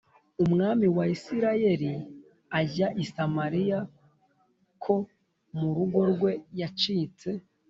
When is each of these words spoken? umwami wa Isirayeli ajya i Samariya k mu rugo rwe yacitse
umwami 0.43 0.85
wa 0.95 1.05
Isirayeli 1.15 1.93
ajya 2.59 2.87
i 3.03 3.05
Samariya 3.13 3.79
k 4.81 4.83
mu 5.57 5.67
rugo 5.75 5.99
rwe 6.11 6.31
yacitse 6.59 7.29